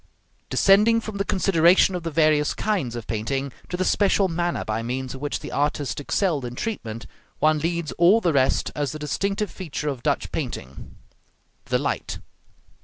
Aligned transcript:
Descending 0.49 0.99
from 0.99 1.17
the 1.17 1.23
consideration 1.23 1.93
of 1.93 2.01
the 2.01 2.09
various 2.09 2.55
kinds 2.55 2.95
of 2.95 3.05
painting, 3.05 3.53
to 3.69 3.77
the 3.77 3.85
special 3.85 4.27
manner 4.27 4.65
by 4.65 4.81
means 4.81 5.13
of 5.13 5.21
which 5.21 5.41
the 5.41 5.51
artist 5.51 5.99
excelled 5.99 6.43
in 6.43 6.55
treatment, 6.55 7.05
one 7.37 7.59
leads 7.59 7.91
all 7.99 8.19
the 8.19 8.33
rest 8.33 8.71
as 8.75 8.93
the 8.93 8.97
distinctive 8.97 9.51
feature 9.51 9.89
of 9.89 10.01
Dutch 10.01 10.31
painting 10.31 10.95
the 11.65 11.77
light. 11.77 12.17